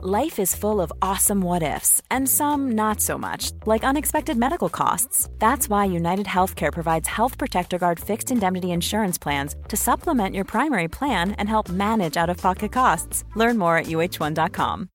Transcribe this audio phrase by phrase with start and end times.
[0.00, 4.68] Life is full of awesome what ifs, and some not so much, like unexpected medical
[4.68, 5.28] costs.
[5.40, 10.44] That's why United Healthcare provides Health Protector Guard fixed indemnity insurance plans to supplement your
[10.44, 13.24] primary plan and help manage out of pocket costs.
[13.34, 14.88] Learn more at uh1.com.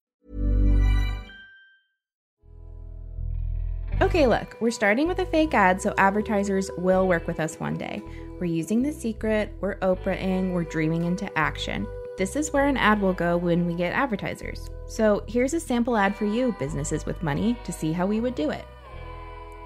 [4.01, 7.77] Okay, look, we're starting with a fake ad, so advertisers will work with us one
[7.77, 8.01] day.
[8.39, 11.85] We're using the secret, we're Oprahing, we're dreaming into action.
[12.15, 14.69] This is where an ad will go when we get advertisers.
[14.93, 18.35] So here's a sample ad for you, businesses with money, to see how we would
[18.35, 18.63] do it.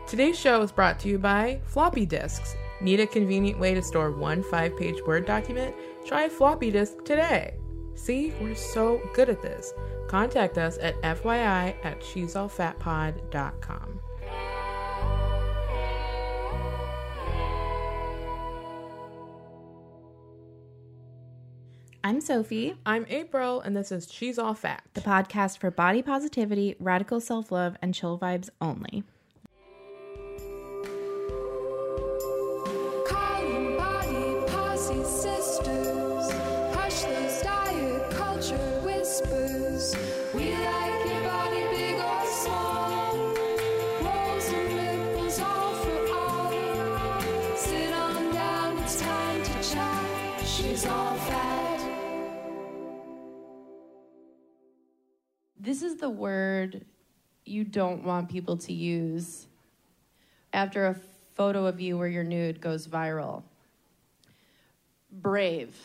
[0.08, 2.55] Today's show is brought to you by floppy disks.
[2.80, 5.76] Need a convenient way to store one five page Word document?
[6.05, 7.55] Try floppy disk today.
[7.94, 9.73] See, we're so good at this.
[10.08, 13.97] Contact us at FYI at she'sallfatpod.com.
[22.07, 24.81] I'm Sophie, I'm April, and this is She's All Fat.
[24.93, 29.03] the podcast for body positivity, radical self love, and chill vibes only.
[33.05, 35.03] Calling body posse
[55.68, 56.86] This is the word
[57.44, 59.48] you don't want people to use
[60.54, 60.96] after a
[61.36, 63.44] photo of you where you're nude goes viral.
[65.12, 65.76] Brave.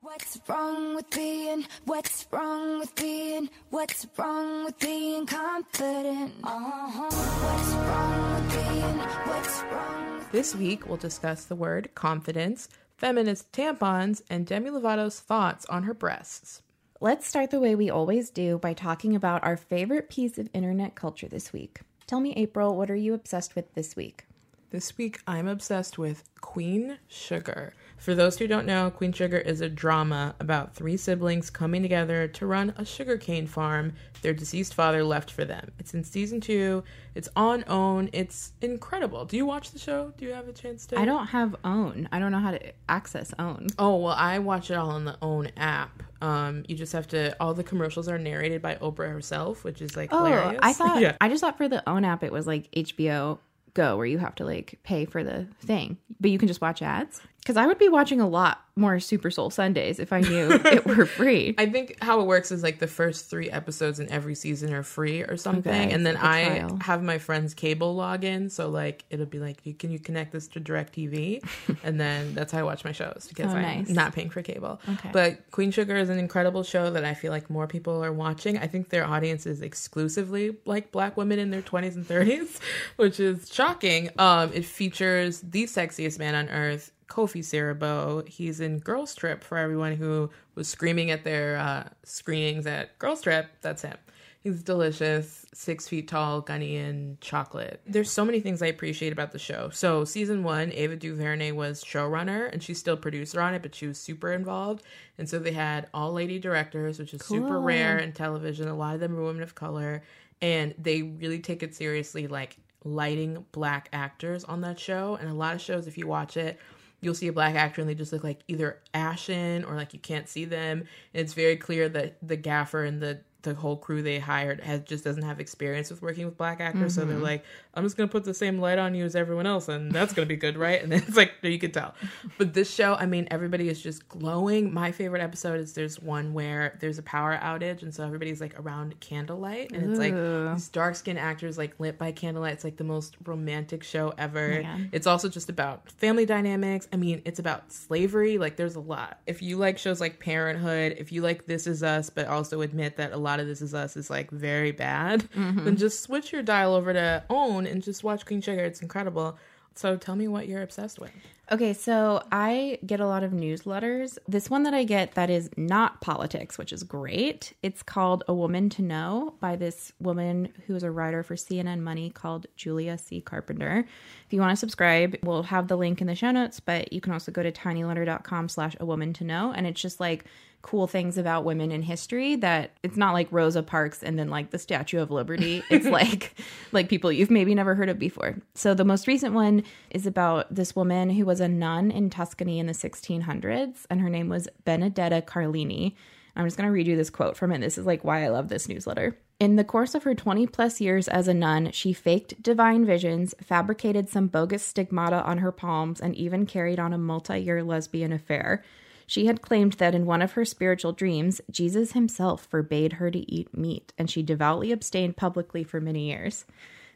[0.00, 1.66] What's wrong with being?
[1.84, 3.50] What's wrong with being?
[3.68, 6.32] What's wrong with being confident?
[6.42, 7.10] Uh-huh.
[7.10, 8.98] What's wrong with being?
[9.26, 15.20] What's wrong with This week, we'll discuss the word confidence, feminist tampons, and Demi Lovato's
[15.20, 16.62] thoughts on her breasts.
[17.02, 20.94] Let's start the way we always do by talking about our favorite piece of internet
[20.94, 21.80] culture this week.
[22.06, 24.26] Tell me, April, what are you obsessed with this week?
[24.68, 27.72] This week, I'm obsessed with Queen Sugar.
[28.00, 32.26] For those who don't know, Queen Sugar is a drama about three siblings coming together
[32.28, 35.70] to run a sugarcane farm their deceased father left for them.
[35.78, 36.82] It's in season two,
[37.14, 39.26] it's on OWN, it's incredible.
[39.26, 40.14] Do you watch the show?
[40.16, 40.98] Do you have a chance to?
[40.98, 42.08] I don't have OWN.
[42.10, 43.66] I don't know how to access OWN.
[43.78, 46.02] Oh, well, I watch it all on the OWN app.
[46.22, 49.94] Um, you just have to, all the commercials are narrated by Oprah herself, which is
[49.94, 50.60] like Oh, hilarious.
[50.62, 51.16] I thought yeah.
[51.20, 53.38] I just thought for the OWN app it was like HBO
[53.74, 56.82] Go where you have to like pay for the thing, but you can just watch
[56.82, 57.20] ads.
[57.40, 60.84] Because I would be watching a lot more Super Soul Sundays if I knew it
[60.86, 61.54] were free.
[61.58, 64.82] I think how it works is like the first three episodes in every season are
[64.82, 66.78] free or something, Okay, and then I trial.
[66.82, 70.48] have my friend's cable login, so like it'll be like, you can you connect this
[70.48, 71.42] to Directv,
[71.82, 73.88] and then that's how I watch my shows because Oh, I'm nice.
[73.88, 74.80] not paying for cable.
[74.88, 75.10] Okay.
[75.12, 78.58] But Queen Sugar is an incredible show that I feel like more people are watching.
[78.58, 82.60] I think their audience is exclusively like black women in their 20s and 30s,
[82.96, 84.10] which is shocking.
[84.18, 86.92] Um, it features the sexiest man on earth.
[87.10, 88.26] Kofi Siriboe.
[88.26, 93.20] He's in Girls Trip for everyone who was screaming at their uh, screenings at Girls
[93.20, 93.50] Trip.
[93.60, 93.96] That's him.
[94.42, 97.82] He's delicious, six feet tall, Ghanaian chocolate.
[97.84, 99.68] There's so many things I appreciate about the show.
[99.68, 103.86] So, season one, Ava DuVernay was showrunner and she's still producer on it, but she
[103.86, 104.82] was super involved.
[105.18, 108.68] And so they had all lady directors, which is super rare in television.
[108.68, 110.02] A lot of them are women of color.
[110.40, 115.18] And they really take it seriously, like lighting black actors on that show.
[115.20, 116.58] And a lot of shows, if you watch it,
[117.00, 119.98] you'll see a black actor and they just look like either ashen or like you
[120.00, 120.80] can't see them.
[121.14, 124.80] And it's very clear that the gaffer and the the whole crew they hired has
[124.82, 126.94] just doesn't have experience with working with black actors.
[126.94, 127.24] So they're mm-hmm.
[127.24, 130.12] like, I'm just gonna put the same light on you as everyone else, and that's
[130.12, 130.82] gonna be good, right?
[130.82, 131.94] And then it's like you can tell.
[132.38, 134.72] But this show, I mean, everybody is just glowing.
[134.72, 138.58] My favorite episode is there's one where there's a power outage, and so everybody's like
[138.58, 142.54] around candlelight, and it's like these dark skinned actors like lit by candlelight.
[142.54, 144.62] It's like the most romantic show ever.
[144.62, 144.88] Man.
[144.92, 146.88] It's also just about family dynamics.
[146.92, 148.38] I mean, it's about slavery.
[148.38, 149.20] Like, there's a lot.
[149.26, 152.96] If you like shows like Parenthood, if you like This Is Us, but also admit
[152.96, 155.64] that a lot of This Is Us is like very bad, mm-hmm.
[155.64, 158.64] then just switch your dial over to OWN and just watch Queen Sugar.
[158.64, 159.38] It's incredible.
[159.74, 161.12] So tell me what you're obsessed with.
[161.52, 164.18] Okay, so I get a lot of newsletters.
[164.28, 167.54] This one that I get that is not politics, which is great.
[167.62, 171.80] It's called A Woman to Know by this woman who is a writer for CNN
[171.80, 173.20] Money called Julia C.
[173.20, 173.84] Carpenter.
[174.26, 177.00] If you want to subscribe, we'll have the link in the show notes, but you
[177.00, 179.52] can also go to tinyletter.com slash a woman to know.
[179.52, 180.26] And it's just like
[180.62, 184.50] cool things about women in history that it's not like Rosa Parks and then like
[184.50, 185.62] the Statue of Liberty.
[185.70, 186.34] It's like
[186.72, 188.36] like people you've maybe never heard of before.
[188.54, 192.58] So the most recent one is about this woman who was a nun in Tuscany
[192.58, 195.94] in the 1600s and her name was Benedetta Carlini.
[196.36, 197.60] I'm just going to read you this quote from it.
[197.60, 199.16] This is like why I love this newsletter.
[199.40, 203.34] In the course of her 20 plus years as a nun, she faked divine visions,
[203.42, 208.12] fabricated some bogus stigmata on her palms, and even carried on a multi year lesbian
[208.12, 208.62] affair.
[209.10, 213.18] She had claimed that in one of her spiritual dreams, Jesus himself forbade her to
[213.28, 216.44] eat meat, and she devoutly abstained publicly for many years.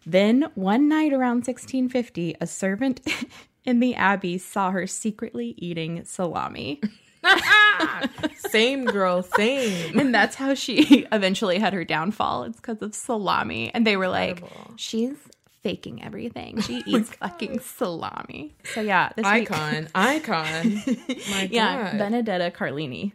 [0.07, 3.01] Then, one night around 1650, a servant
[3.65, 6.81] in the abbey saw her secretly eating salami.
[8.37, 9.99] Same girl, same.
[9.99, 12.45] And that's how she eventually had her downfall.
[12.45, 13.73] It's because of salami.
[13.75, 14.45] And they were like,
[14.77, 15.17] she's
[15.65, 16.61] faking everything.
[16.61, 18.55] She oh eats fucking salami.
[18.75, 20.83] So, yeah, this week- Icon, icon.
[21.31, 23.13] My yeah, Benedetta Carlini.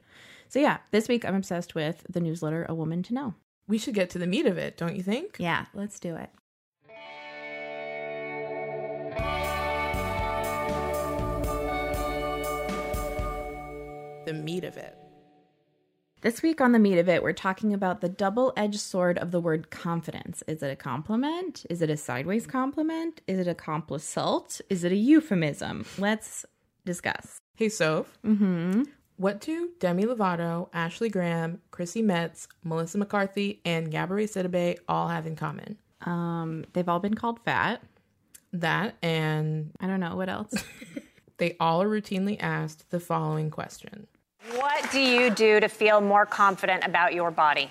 [0.50, 3.36] So, yeah, this week I'm obsessed with the newsletter A Woman to Know.
[3.68, 5.38] we should get to the meat of it, don't you think?
[5.40, 6.32] Yeah, let's do it.
[14.26, 14.96] The meat of it.
[16.22, 19.32] This week on the meat of it, we're talking about the double edged sword of
[19.32, 20.44] the word confidence.
[20.48, 21.66] Is it a compliment?
[21.70, 23.22] Is it a sideways compliment?
[23.26, 24.60] Is it a complisult?
[24.70, 25.86] Is it a euphemism?
[25.98, 26.46] Let's
[26.84, 27.40] discuss.
[27.56, 28.18] Hey, Soph.
[28.26, 28.84] Mm-hmm.
[29.16, 35.26] What do Demi Lovato, Ashley Graham, Chrissy Metz, Melissa McCarthy, and Gabourey Sidibe all have
[35.26, 35.78] in common?
[36.02, 37.82] Um, they've all been called fat.
[38.52, 40.52] That and I don't know what else.
[41.38, 44.08] they all are routinely asked the following question.
[44.56, 47.70] What do you do to feel more confident about your body?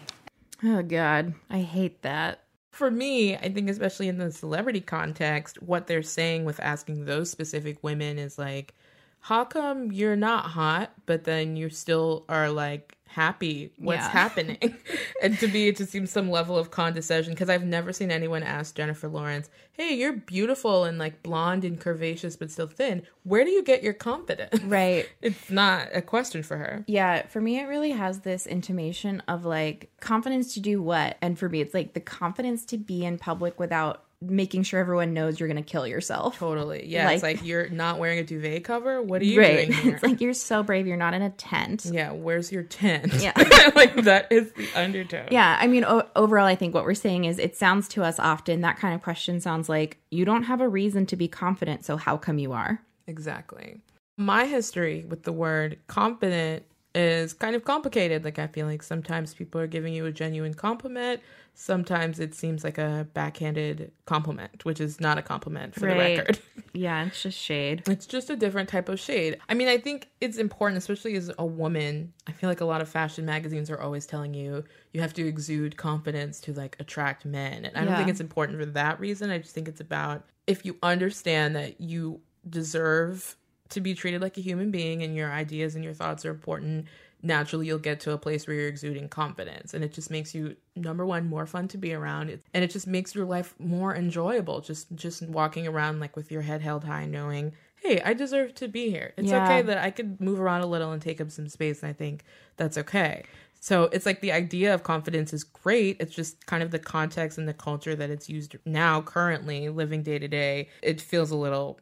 [0.64, 2.44] oh God, I hate that.
[2.70, 7.30] For me, I think especially in the celebrity context, what they're saying with asking those
[7.30, 8.74] specific women is like,
[9.20, 13.72] how come you're not hot, but then you still are like happy?
[13.78, 14.08] What's Yeah.
[14.12, 14.76] happening?
[15.22, 18.42] and to me, it just seems some level of condescension because I've never seen anyone
[18.42, 23.02] ask Jennifer Lawrence, hey, you're beautiful and like blonde and curvaceous, but still thin.
[23.24, 24.60] Where do you get your confidence?
[24.62, 25.08] Right.
[25.22, 26.84] It's not a question for her.
[26.86, 31.16] Yeah, for me, it really has this intimation of like confidence to do what?
[31.20, 35.14] And for me, it's like the confidence to be in public without making sure everyone
[35.14, 36.38] knows you're going to kill yourself.
[36.38, 36.86] Totally.
[36.86, 37.08] Yeah.
[37.10, 39.00] it's Like- like you're not wearing a duvet cover.
[39.00, 39.68] What are you right.
[39.68, 39.94] doing here?
[39.94, 40.86] It's like you're so brave.
[40.88, 41.84] You're not in a tent.
[41.86, 43.14] Yeah, where's your tent?
[43.14, 43.32] Yeah.
[43.76, 45.28] like that is the undertone.
[45.30, 48.18] Yeah, I mean, o- overall, I think what we're saying is it sounds to us
[48.18, 51.84] often that kind of question sounds like you don't have a reason to be confident,
[51.84, 52.80] so how come you are?
[53.06, 53.80] Exactly.
[54.16, 56.64] My history with the word confident
[56.98, 58.24] is kind of complicated.
[58.24, 61.20] Like I feel like sometimes people are giving you a genuine compliment.
[61.54, 66.38] Sometimes it seems like a backhanded compliment, which is not a compliment for the record.
[66.74, 67.82] Yeah, it's just shade.
[67.88, 69.38] It's just a different type of shade.
[69.48, 72.12] I mean, I think it's important, especially as a woman.
[72.26, 74.62] I feel like a lot of fashion magazines are always telling you
[74.92, 77.64] you have to exude confidence to like attract men.
[77.64, 77.96] And I don't Yeah.
[77.96, 79.30] think it's important for that reason.
[79.30, 83.36] I just think it's about if you understand that you deserve
[83.70, 86.86] to be treated like a human being and your ideas and your thoughts are important,
[87.22, 89.74] naturally you'll get to a place where you're exuding confidence.
[89.74, 92.30] And it just makes you number one more fun to be around.
[92.54, 94.60] And it just makes your life more enjoyable.
[94.60, 98.68] Just just walking around like with your head held high knowing, hey, I deserve to
[98.68, 99.14] be here.
[99.16, 99.42] It's Yeah.
[99.44, 101.92] okay that I could move around a little and take up some space and I
[101.92, 102.24] think
[102.56, 103.24] that's okay.
[103.60, 105.96] So it's like the idea of confidence is great.
[105.98, 110.04] It's just kind of the context and the culture that it's used now, currently, living
[110.04, 110.68] day to day.
[110.80, 111.80] It feels a little,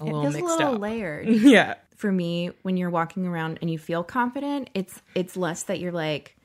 [0.00, 0.80] a It little feels a mixed little up.
[0.80, 1.28] layered.
[1.28, 5.78] yeah, For me, when you're walking around and you feel confident, it's it's less that
[5.80, 6.36] you're like,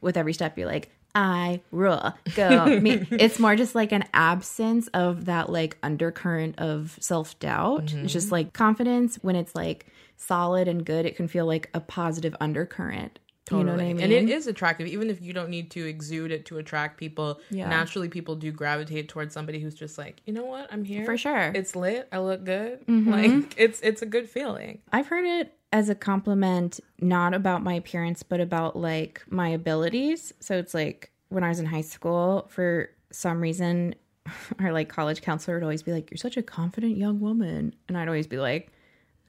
[0.00, 3.06] with every step, you're like, I rule, go me.
[3.10, 7.86] It's more just like an absence of that like undercurrent of self doubt.
[7.86, 8.04] Mm-hmm.
[8.04, 9.86] It's just like confidence when it's like
[10.16, 11.04] solid and good.
[11.06, 13.18] It can feel like a positive undercurrent.
[13.50, 13.94] You know what I Totally.
[13.94, 14.02] mean?
[14.04, 17.40] And it is attractive, even if you don't need to exude it to attract people.
[17.50, 17.68] Yeah.
[17.68, 21.18] Naturally, people do gravitate towards somebody who's just like, you know what, I'm here For
[21.18, 21.50] sure.
[21.54, 22.08] It's lit.
[22.12, 22.86] I look good.
[22.86, 23.06] Mhm.
[23.08, 24.80] Like it's it's a good feeling.
[24.92, 30.32] I've heard it as a compliment, not about my appearance, but about like my abilities.
[30.40, 33.94] So it's like when I was in high school, for some reason,
[34.60, 37.74] our like college counselor would always be like, You're such a confident young woman.
[37.88, 38.70] And I'd always be like,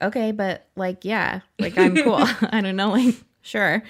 [0.01, 2.15] Okay, but like, yeah, like I'm cool.
[2.51, 3.83] I don't know, like, sure.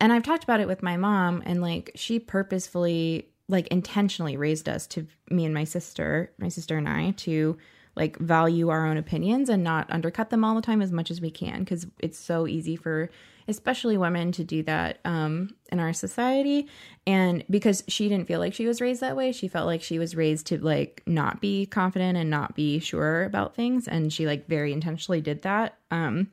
[0.00, 4.66] And I've talked about it with my mom, and like, she purposefully, like, intentionally raised
[4.68, 7.58] us to me and my sister, my sister and I, to
[7.96, 11.20] like value our own opinions and not undercut them all the time as much as
[11.20, 13.10] we can because it's so easy for
[13.48, 16.68] especially women to do that um, in our society
[17.06, 19.98] and because she didn't feel like she was raised that way she felt like she
[19.98, 24.24] was raised to like not be confident and not be sure about things and she
[24.24, 26.30] like very intentionally did that um,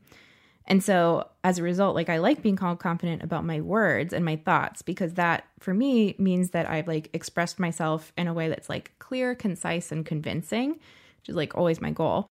[0.68, 4.26] and so as a result, like I like being called confident about my words and
[4.26, 8.50] my thoughts because that for me means that I've like expressed myself in a way
[8.50, 12.28] that's like clear, concise, and convincing, which is like always my goal.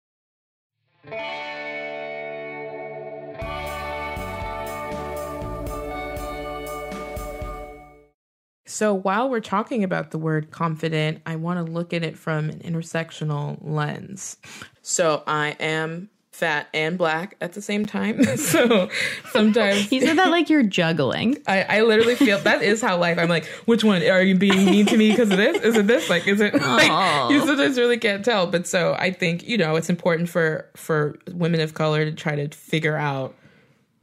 [8.68, 12.50] So while we're talking about the word confident, I want to look at it from
[12.50, 14.36] an intersectional lens.
[14.82, 18.22] So I am fat and black at the same time.
[18.36, 18.90] so
[19.30, 21.38] sometimes You said that like you're juggling.
[21.46, 23.18] I, I literally feel that is how life.
[23.18, 25.62] I'm like, which one are you being mean to me because of this?
[25.62, 26.10] Is it this?
[26.10, 28.46] Like, is it like you sometimes really can't tell?
[28.46, 32.36] But so I think you know it's important for for women of color to try
[32.36, 33.34] to figure out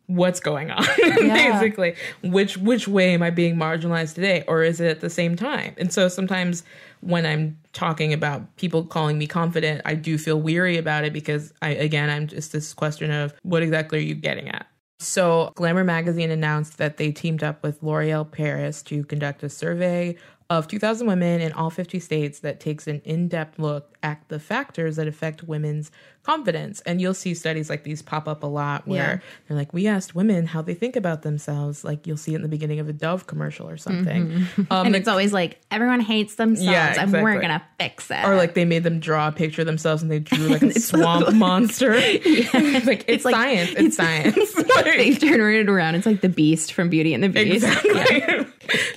[0.07, 1.95] what's going on basically.
[2.23, 5.73] Which which way am i being marginalized today or is it at the same time?
[5.77, 6.63] And so sometimes
[7.01, 11.53] when i'm talking about people calling me confident i do feel weary about it because
[11.61, 14.67] i again i'm just this question of what exactly are you getting at?
[14.99, 20.15] So glamour magazine announced that they teamed up with l'oreal paris to conduct a survey
[20.49, 24.97] of 2000 women in all 50 states that takes an in-depth look at the factors
[24.97, 25.89] that affect women's
[26.23, 29.19] confidence and you'll see studies like these pop up a lot where Yeah.
[29.47, 32.41] they're like we asked women how they think about themselves like you'll see it in
[32.43, 36.35] the beginning of a dove commercial or something um, and it's always like everyone hates
[36.35, 38.23] themselves Yeah, and we're gonna fix it.
[38.25, 40.79] or like they made them draw a picture of themselves and they drew like a
[40.79, 45.95] swamp monster like it's, like- science it's, science they turn it around.
[45.95, 47.65] It's like the beast from Beauty and the Beast.
[47.65, 48.45] Exactly.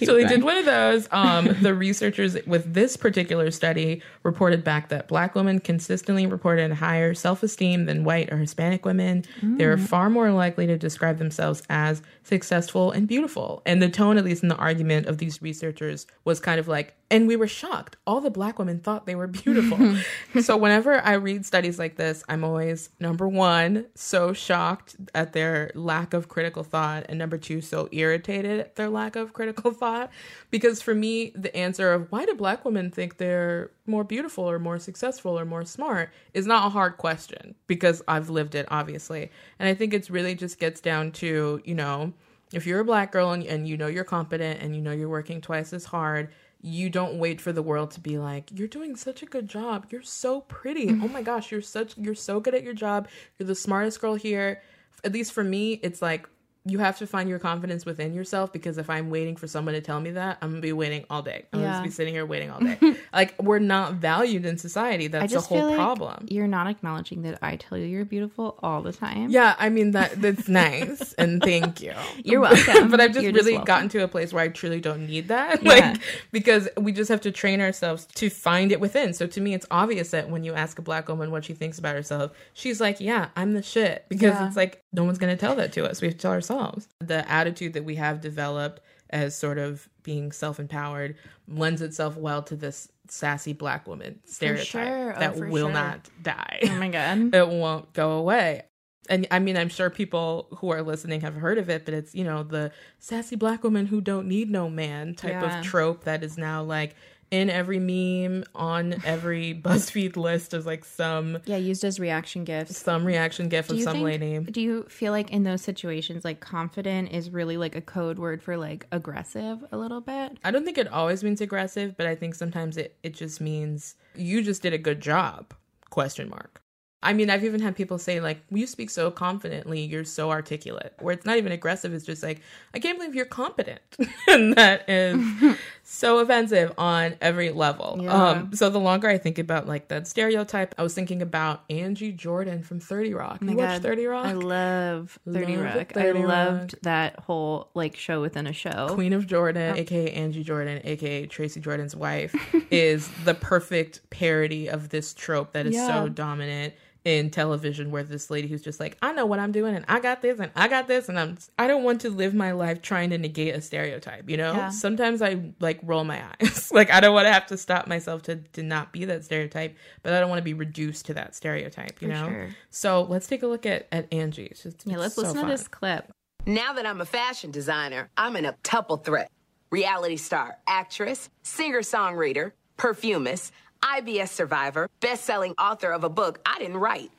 [0.04, 1.08] So they did one of those.
[1.10, 7.14] Um, the researchers with this particular study reported back that black women consistently reported higher
[7.14, 9.24] self esteem than white or Hispanic women.
[9.42, 9.68] They Mm.
[9.68, 13.62] were far more likely to describe themselves as successful and beautiful.
[13.64, 16.94] And the tone, at least in the argument of these researchers, was kind of like,
[17.08, 17.96] and we were shocked.
[18.06, 19.78] All the black women thought they were beautiful.
[20.42, 25.70] so whenever I read studies like this, I'm always number one, so shocked at their
[25.74, 30.10] lack of critical thought, and number two, so irritated at their lack of critical thought.
[30.50, 34.58] Because for me, the answer of why do black women think they're more beautiful or
[34.58, 39.30] more successful or more smart is not a hard question because I've lived it, obviously.
[39.58, 42.12] And I think it's really just gets down to, you know,
[42.52, 45.08] if you're a black girl and, and you know you're competent and you know you're
[45.08, 46.30] working twice as hard,
[46.62, 49.86] you don't wait for the world to be like, you're doing such a good job.
[49.90, 50.86] You're so pretty.
[50.86, 51.04] Mm-hmm.
[51.04, 53.08] Oh my gosh, you're such you're so good at your job.
[53.38, 54.62] You're the smartest girl here.
[55.04, 56.28] At least for me, it's like
[56.68, 59.80] you have to find your confidence within yourself because if I'm waiting for someone to
[59.80, 61.44] tell me that, I'm gonna be waiting all day.
[61.52, 62.76] I'm gonna just be sitting here waiting all day.
[63.12, 65.06] like we're not valued in society.
[65.06, 66.26] That's the whole like problem.
[66.28, 69.30] you're not acknowledging that I tell you you're beautiful all the time.
[69.30, 71.92] Yeah, I mean that that's nice and thank you.
[72.24, 72.90] You're welcome.
[72.90, 73.66] but I've just You're really welcome.
[73.66, 75.62] gotten to a place where I truly don't need that.
[75.62, 75.70] Yeah.
[75.92, 76.00] Like
[76.32, 79.12] because we just have to train ourselves to find it within.
[79.14, 81.78] So to me it's obvious that when you ask a black woman what she thinks
[81.78, 84.46] about herself, she's like, "Yeah, I'm the shit." Because Yeah.
[84.48, 86.00] it's like no one's going to tell that to us.
[86.00, 86.88] We have to tell ourselves.
[87.00, 92.56] The attitude that we have developed as sort of being self-empowered lends itself well to
[92.56, 95.14] this sassy black woman stereotype sure.
[95.14, 95.72] Oh, that will sure.
[95.72, 97.32] not die Oh my god.
[97.34, 98.62] it won't go away.
[99.08, 102.12] And I mean, I'm sure people who are listening have heard of it, but it's,
[102.16, 105.60] you know, the sassy black woman who don't need no man type Yeah.
[105.60, 106.96] of trope that is now like
[107.30, 112.78] in every meme, on every BuzzFeed list as like some Yeah, used as reaction gifts.
[112.78, 114.38] some reaction gif of some think- lady.
[114.38, 118.42] Do you feel like in those situations, like confident is really like a code word
[118.42, 120.38] for like aggressive a little bit?
[120.44, 123.96] I don't think it always means aggressive, but I think sometimes it, it just means
[124.14, 125.52] you just did a good job.
[125.90, 126.60] Question mark.
[127.02, 130.94] I mean, I've even had people say like, "You speak so confidently, you're so articulate."
[131.00, 132.40] Where it's not even aggressive; it's just like,
[132.74, 133.80] "I can't believe you're competent,"
[134.28, 137.98] and that is so offensive on every level.
[138.00, 138.12] Yeah.
[138.30, 142.12] Um, so the longer I think about like that stereotype, I was thinking about Angie
[142.12, 143.38] Jordan from Thirty Rock.
[143.42, 144.26] Oh you watch God, Thirty Rock?
[144.26, 145.92] I love 30 Love Rock.
[145.92, 146.28] 30 I Rock.
[146.28, 148.88] loved that whole like show within a show.
[148.90, 152.34] Queen of Jordan, aka Angie Jordan, aka Tracy Jordan's wife,
[152.70, 155.86] is the perfect parody of this trope that is Yeah.
[155.88, 156.74] so dominant
[157.06, 160.00] in television where this lady who's just like, I know what I'm doing and I
[160.00, 162.82] got this and I got this and I'm I don't want to live my life
[162.82, 164.52] trying to negate a stereotype, you know?
[164.52, 164.70] Yeah.
[164.70, 166.70] Sometimes I like roll my eyes.
[166.74, 169.76] like I don't want to have to stop myself to to not be that stereotype,
[170.02, 172.28] but I don't want to be reduced to that stereotype, you For know?
[172.28, 172.48] sure.
[172.70, 174.46] So let's take a look at at Angie.
[174.46, 175.44] It's just, Yeah, it's let's so listen fun.
[175.44, 176.10] to this clip.
[176.44, 179.30] Now that I'm a fashion designer, I'm in a tuple threat.
[179.70, 183.52] Reality star, actress, singer songwriter, perfumist,
[183.82, 187.10] IBS survivor, best selling author of a book I didn't write,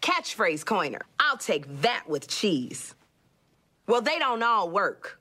[0.00, 1.02] catchphrase coiner.
[1.18, 2.94] I'll take that with cheese.
[3.86, 5.20] Well, they don't all work.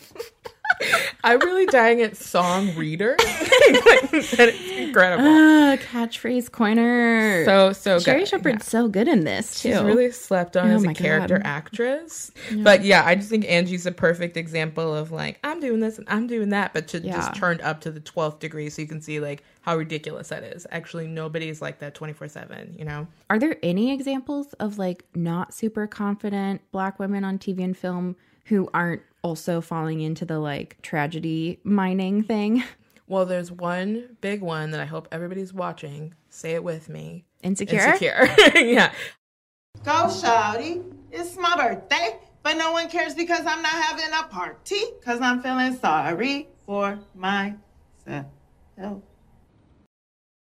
[1.24, 3.16] I'm really dying at song reader.
[3.18, 4.32] it's
[4.78, 5.24] incredible.
[5.26, 7.44] Ah, catchphrase coiner.
[7.44, 8.28] So so Sherri good.
[8.28, 9.70] Shepherd's so good in this too.
[9.72, 11.46] She's really slept on Oh as a character God.
[11.46, 12.30] actress.
[12.58, 16.08] But yeah, I just think Angie's a perfect example of like, I'm doing this and
[16.10, 17.16] I'm doing that, but to Yeah.
[17.16, 20.42] just turned up to the 12th degree so you can see like how ridiculous that
[20.42, 20.66] is.
[20.70, 23.06] Actually, nobody's like that 24 7, you know?
[23.30, 28.16] Are there any examples of like not super confident black women on TV and film
[28.46, 32.62] who aren't also falling into the like tragedy mining thing.
[33.08, 36.14] Well, there's one big one that I hope everybody's watching.
[36.30, 37.26] Say it with me.
[37.42, 37.78] Insecure?
[37.78, 38.26] Insecure.
[38.54, 38.90] yeah.
[39.84, 40.82] Go, Shouty.
[41.10, 45.42] It's my birthday, but no one cares because I'm not having a party because I'm
[45.42, 47.58] feeling sorry for myself.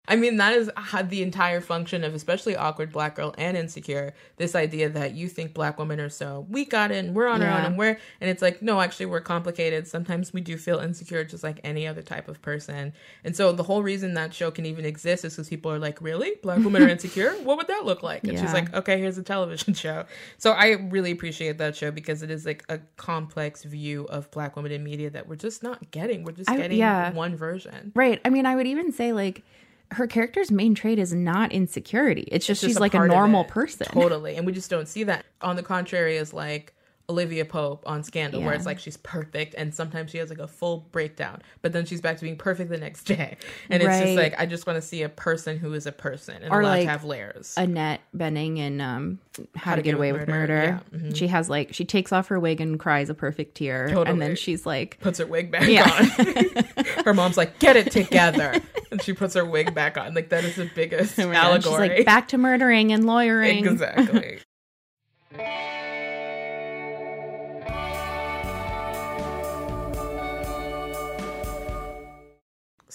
[0.07, 4.13] I mean, that is how the entire function of especially awkward black girl and insecure.
[4.37, 7.43] This idea that you think black women are so we got it and we're on
[7.43, 9.89] our own and we're and it's like no, actually we're complicated.
[9.89, 12.93] Sometimes we do feel insecure just like any other type of person.
[13.25, 16.03] And so the whole reason that show can even exist is because people are like,
[16.03, 17.33] really, black women are insecure?
[17.43, 18.25] what would that look like?
[18.25, 20.05] And she's like, okay, here's a television show.
[20.37, 24.57] So I really appreciate that show because it is like a complex view of black
[24.57, 26.25] women in media that we're just not getting.
[26.25, 27.13] We're just I- getting yeah.
[27.13, 27.93] one version.
[27.95, 28.21] Right.
[28.25, 29.43] I mean, I would even say like
[29.93, 32.29] her character's main trait is not insecurity.
[32.31, 33.87] It's just just she's a like a normal person.
[33.87, 34.37] Totally.
[34.37, 35.25] And we just don't see that.
[35.43, 36.75] On the contrary, is like
[37.11, 40.49] Olivia Pope on Scandal, where it's like she's perfect and sometimes she has like a
[40.49, 43.37] full breakdown, but then she's back to being perfect the next day.
[43.69, 46.43] And it's just like, I just want to see a person who is a person
[46.43, 47.55] and Or, allowed like, to have layers.
[47.59, 49.19] Annalise Keating in um,
[49.55, 50.81] How, to Get, Away with Murder.
[50.93, 51.15] Yeah, mhm.
[51.15, 54.35] She has like she takes off her wig and cries a perfect tear, and then
[54.35, 55.91] she's like, puts her wig back Yeah.
[55.91, 56.85] on.
[57.05, 58.61] her mom's like, get it together.
[58.91, 60.15] and she puts her wig back on.
[60.15, 61.89] Like, that is the biggest oh my she's allegory.
[61.99, 63.67] like back to murdering and lawyering.
[63.67, 64.39] Exactly.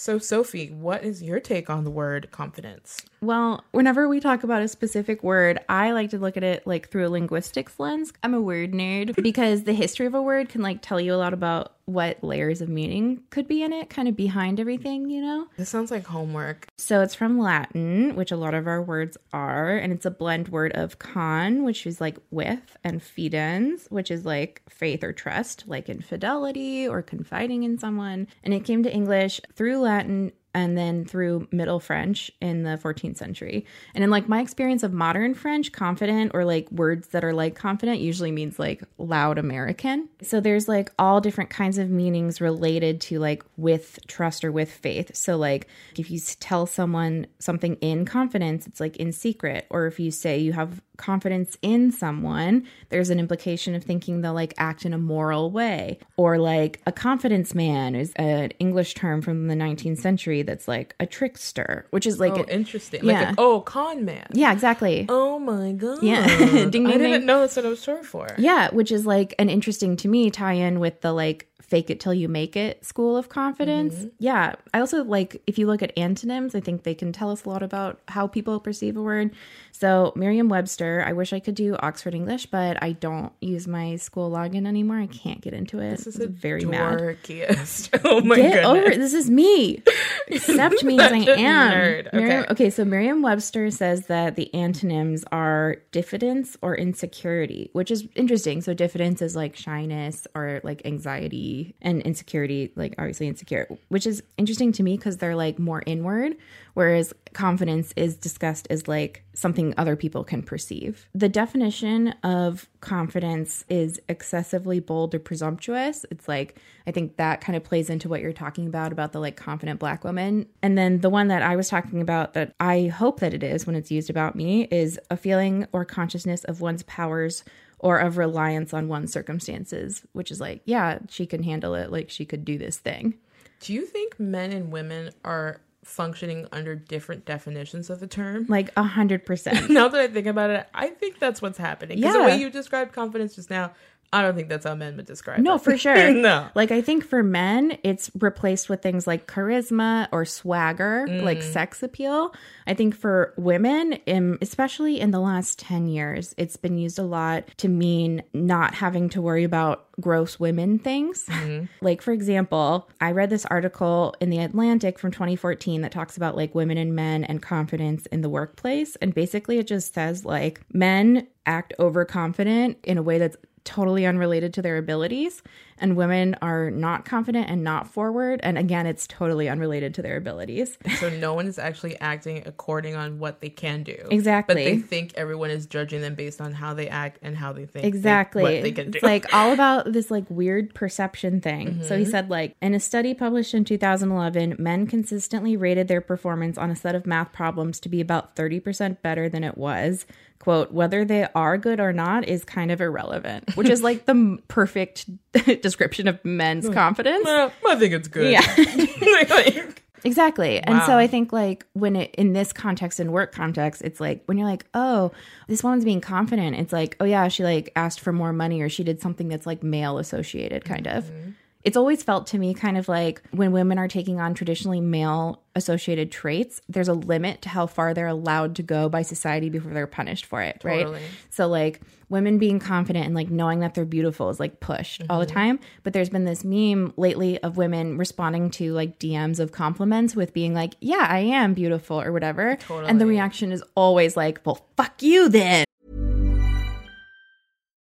[0.09, 3.05] So, Sophie, what is your take on the word confidence?
[3.21, 6.89] Well, whenever we talk about a specific word, I like to look at it like
[6.89, 8.11] through a linguistics lens.
[8.23, 11.17] I'm a word nerd because the history of a word can like tell you a
[11.17, 15.21] lot about what layers of meaning could be in it, kind of behind everything, you
[15.21, 15.47] know?
[15.57, 16.67] This sounds like homework.
[16.77, 20.49] So it's from Latin, which a lot of our words are, and it's a blend
[20.49, 25.63] word of con, which is like with, and fidens, which is like faith or trust,
[25.67, 28.27] like infidelity or confiding in someone.
[28.43, 33.17] And it came to English through Latin and then through Middle French in the 14th
[33.17, 33.65] century.
[33.93, 37.55] And in like my experience of modern French, confident or like words that are like
[37.55, 40.09] confident usually means like loud American.
[40.21, 44.71] So there's like all different kinds of meanings related to like with trust or with
[44.71, 45.15] faith.
[45.15, 49.67] So like if you tell someone something in confidence, it's like in secret.
[49.69, 54.33] Or if you say you have confidence in someone, there's an implication of thinking they'll
[54.33, 55.99] like act in a moral way.
[56.17, 60.95] Or like a confidence man is an English term from the 19th century that's like
[60.99, 63.05] a trickster, which is like oh, a- interesting.
[63.05, 63.19] yeah.
[63.19, 64.27] Like, a, oh, con man.
[64.33, 65.05] yeah, exactly.
[65.07, 66.01] Oh my god.
[66.01, 66.25] Yeah.
[66.27, 67.25] Ding, ding, I didn't ding.
[67.25, 68.27] know that's what I was short for.
[68.37, 71.99] Yeah, which is like an interesting to me tie in with the like fake it
[71.99, 73.93] till you make it school of confidence.
[73.95, 74.07] Mm-hmm.
[74.19, 74.55] Yeah.
[74.73, 77.49] I also like if you look at antonyms, I think they can tell us a
[77.49, 79.31] lot about how people perceive a word.
[79.71, 84.29] So, Merriam-Webster, I wish I could do Oxford English, but I don't use my school
[84.29, 84.97] login anymore.
[84.97, 85.91] I can't get into it.
[85.91, 86.97] This is very mad.
[86.99, 87.97] dorkiest.
[88.05, 88.65] Oh my Get goodness.
[88.65, 88.97] over it.
[88.97, 89.81] This is me.
[90.31, 91.71] Accept me as I am.
[91.71, 92.13] nerd.
[92.13, 92.51] Merriam- Okay.
[92.51, 98.61] okay, so Merriam Webster says that the antonyms are diffidence or insecurity, which is interesting.
[98.61, 104.23] So, diffidence is like shyness or like anxiety, and insecurity, like obviously insecure, which is
[104.37, 106.35] interesting to me because they're like more inward,
[106.73, 111.07] whereas confidence is discussed as like something other people can perceive.
[111.13, 116.05] The definition of confidence is excessively bold or presumptuous.
[116.11, 119.19] It's like, I think that kind of plays into what you're talking about, about the
[119.19, 120.47] like confident black woman.
[120.61, 123.65] And then the one that I was talking about that I hope that it is
[123.65, 127.43] when it's used about me is a feeling or consciousness of one's powers
[127.79, 131.91] or of reliance on one's circumstances, which is like, yeah, she can handle it.
[131.91, 133.15] Like she could do this thing.
[133.61, 138.45] Do you think men and women are functioning under different definitions of the term?
[138.47, 139.69] Like a hundred percent.
[139.69, 141.97] now that I think about it, I think that's what's happening.
[141.99, 143.71] Because the way you described confidence just now,
[144.11, 145.53] I don't think that's how men would describe No, it.
[145.53, 146.11] No, for sure.
[146.11, 146.47] no.
[146.55, 151.83] Like I think for men, it's replaced with things like charisma or swagger, like sex
[151.83, 152.33] appeal.
[152.65, 157.03] I think for women, um, especially in the last 10 years, it's been used a
[157.03, 161.27] lot to mean not having to worry about gross women things.
[161.81, 166.35] like for example, I read this article in the Atlantic from 2014 that talks about
[166.35, 170.61] like women and men and confidence in the workplace and basically it just says like
[170.73, 173.35] men act overconfident in a way that's
[173.69, 175.43] totally unrelated to their abilities
[175.81, 180.17] and women are not confident and not forward and again it's totally unrelated to their
[180.17, 183.95] abilities So no one is actually acting according on what they can do.
[184.09, 184.55] Exactly.
[184.55, 187.65] But they think everyone is judging them based on how they act and how they
[187.65, 188.97] think they- exactly what they can do.
[188.97, 192.11] it's like all about this like weird perception thing so he Mm-hmm.
[192.11, 196.75] said like in a study published in 2011 men consistently rated their performance on a
[196.75, 200.05] set of math problems to be about 30% better than it was
[200.39, 204.39] quote, whether they are good or not is kind of irrelevant, which is like the
[204.47, 205.05] perfect
[205.61, 206.73] description of men's hmm.
[206.73, 207.25] confidence.
[207.25, 208.31] Well, I think it's good.
[208.31, 209.65] Yeah.
[210.03, 210.59] Exactly.
[210.59, 214.23] And so I think like when it in this context in work context, it's like
[214.27, 215.11] when you're like, "Oh,
[215.47, 218.69] this woman's being confident." It's like, "Oh yeah, she like asked for more money or
[218.69, 221.31] she did something that's like male associated kind of." Mm-hmm.
[221.69, 225.43] It's always felt to me kind of like when women are taking on traditionally male
[225.53, 229.71] associated traits, there's a limit to how far they're allowed to go by society before
[229.71, 230.93] they're punished for it, Totally.
[230.93, 231.01] right?
[231.29, 231.79] So like
[232.09, 235.35] women being confident and like knowing that they're beautiful is like pushed all the mm-hmm.
[235.35, 235.59] time.
[235.83, 240.33] But there's been this meme lately of women responding to like DMs of compliments with
[240.33, 242.57] being like, "Yeah, I am beautiful" or whatever.
[242.67, 245.65] And the reaction is always like, "Well, fuck you then."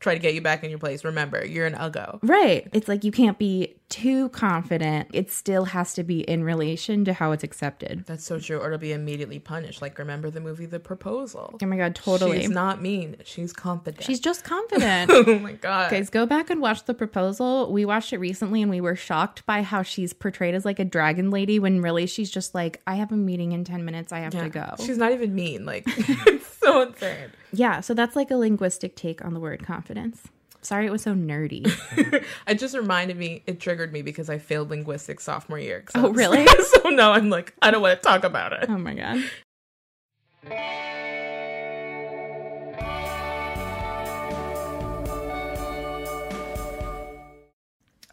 [0.00, 1.04] try to get you back in your place.
[1.04, 2.18] Remember, you're an uggo.
[2.22, 2.68] Right.
[2.72, 5.08] It's like you can't be too confident.
[5.12, 8.04] It still has to be in relation to how it's accepted.
[8.06, 8.58] That's so true.
[8.58, 9.80] Or it'll be immediately punished.
[9.82, 11.58] Like, remember the movie The Proposal?
[11.62, 12.40] Oh my god, totally.
[12.42, 13.16] She's not mean.
[13.24, 14.04] She's confident.
[14.04, 15.10] She's just confident.
[15.14, 15.90] oh my god.
[15.90, 17.72] Guys, go back and watch The Proposal.
[17.72, 20.84] We watched it recently and we were shocked by how she's portrayed as like a
[20.84, 24.12] dragon lady when really she's just like, I have a meeting in 10 minutes.
[24.12, 24.44] I have Yeah.
[24.44, 24.74] to go.
[24.84, 25.64] She's not even mean.
[25.64, 27.30] Like, it's so insane.
[27.52, 30.28] Yeah, so that's like a linguistic take on the word confidence.
[30.60, 31.64] Sorry it was so nerdy.
[32.48, 35.84] It just reminded me, it triggered me because I failed linguistics sophomore year.
[35.94, 36.46] Oh, really?
[36.64, 38.68] so now I'm like, I don't want to talk about it.
[38.68, 39.22] oh my god.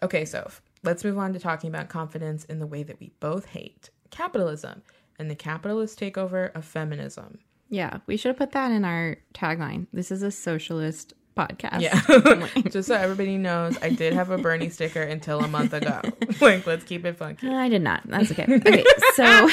[0.03, 0.51] Okay, so
[0.83, 4.83] let's move on to talking about confidence in the way that we both hate capitalism
[5.17, 7.39] and the capitalist takeover of feminism.
[7.75, 9.87] Yeah, we should have put that in our tagline.
[9.91, 11.81] This is a socialist podcast.
[11.81, 12.61] Yeah.
[12.69, 15.99] Just so everybody knows, I did have a Bernie sticker until a month ago.
[16.41, 17.49] like, let's keep it funky.
[17.49, 18.03] I did not.
[18.05, 18.45] That's okay.
[18.49, 18.85] Okay,
[19.15, 19.49] so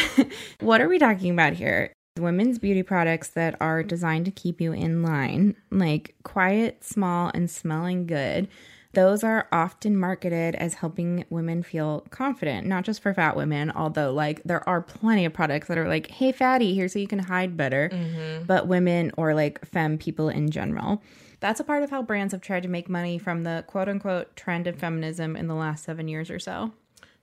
[0.60, 1.92] what are we talking about here?
[2.16, 7.50] Women's beauty products that are designed to keep you in line, like quiet, small, and
[7.50, 8.46] smelling good.
[8.94, 14.12] Those are often marketed as helping women feel confident, not just for fat women, although,
[14.12, 17.20] like, there are plenty of products that are like, hey, fatty, here so you can
[17.20, 18.44] hide better, mm-hmm.
[18.44, 21.02] but women or like femme people in general.
[21.40, 24.36] That's a part of how brands have tried to make money from the quote unquote
[24.36, 26.72] trend of feminism in the last seven years or so.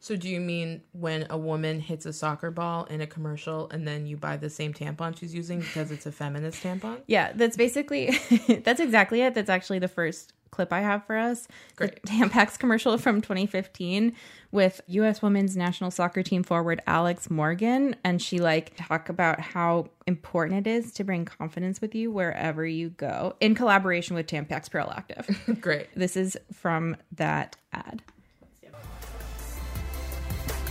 [0.02, 3.86] So, do you mean when a woman hits a soccer ball in a commercial and
[3.86, 7.02] then you buy the same tampon she's using because it's a feminist tampon?
[7.06, 8.18] Yeah, that's basically
[8.64, 9.36] that's exactly it.
[9.36, 11.48] That's actually the first clip I have for us.
[11.76, 12.02] Great.
[12.04, 14.14] The Tampax commercial from 2015
[14.52, 19.90] with US women's national soccer team forward Alex Morgan and she like talk about how
[20.08, 24.70] important it is to bring confidence with you wherever you go in collaboration with Tampax
[24.70, 25.62] Proactive.
[25.62, 25.88] Great.
[25.96, 28.02] this is from that ad.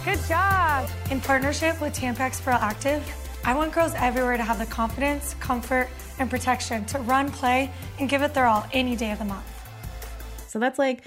[0.04, 0.88] Good job!
[1.10, 3.02] In partnership with Tampax Proactive,
[3.44, 5.88] I want girls everywhere to have the confidence, comfort,
[6.18, 9.57] and protection to run, play, and give it their all any day of the month.
[10.48, 11.04] So that's like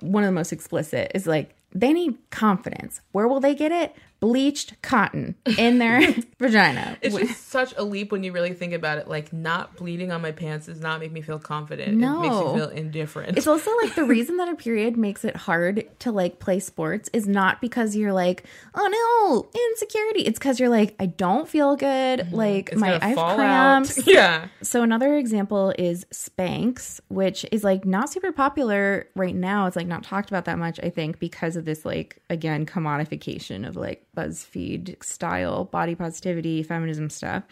[0.00, 3.00] one of the most explicit is like they need confidence.
[3.12, 3.94] Where will they get it?
[4.22, 6.00] Bleached cotton in their
[6.38, 6.96] vagina.
[7.02, 9.08] It's just such a leap when you really think about it.
[9.08, 11.88] Like not bleeding on my pants does not make me feel confident.
[11.88, 12.52] It makes No.
[12.52, 13.36] me feel indifferent.
[13.36, 17.10] It's also like the reason that a period makes it hard to like play sports
[17.12, 18.44] is not because you're like,
[18.76, 18.86] oh
[19.52, 20.20] no, insecurity.
[20.20, 22.32] It's because you're like, I don't feel good.
[22.32, 22.72] Like Mm-hmm.
[22.74, 23.36] It's my I have fall out.
[23.36, 24.06] cramps.
[24.06, 24.46] Yeah.
[24.62, 29.66] So another example is Spanx, which is like not super popular right now.
[29.66, 33.66] It's like not talked about that much, I think, because of this like again commodification
[33.66, 37.44] of like BuzzFeed style body positivity, feminism stuff.